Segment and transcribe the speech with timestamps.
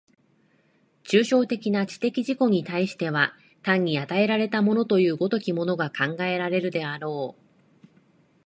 [1.03, 7.87] 抽象的な知的自己に対しては単に与えられたものという如きものが考えられるであろう。